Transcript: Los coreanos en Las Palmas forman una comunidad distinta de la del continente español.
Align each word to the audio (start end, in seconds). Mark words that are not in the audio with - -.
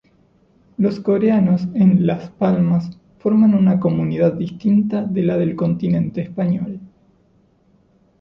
Los 0.79 0.99
coreanos 0.99 1.67
en 1.75 2.07
Las 2.07 2.31
Palmas 2.31 2.97
forman 3.19 3.53
una 3.53 3.79
comunidad 3.79 4.33
distinta 4.33 5.03
de 5.03 5.21
la 5.21 5.37
del 5.37 5.55
continente 5.55 6.21
español. 6.21 6.79